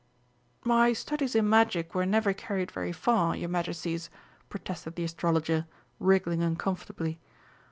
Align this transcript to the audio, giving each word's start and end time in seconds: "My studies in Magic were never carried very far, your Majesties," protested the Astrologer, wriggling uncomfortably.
"My 0.65 0.93
studies 0.93 1.35
in 1.35 1.47
Magic 1.47 1.93
were 1.93 2.07
never 2.07 2.33
carried 2.33 2.71
very 2.71 2.91
far, 2.91 3.35
your 3.35 3.49
Majesties," 3.49 4.09
protested 4.49 4.95
the 4.95 5.03
Astrologer, 5.03 5.67
wriggling 5.99 6.41
uncomfortably. 6.41 7.19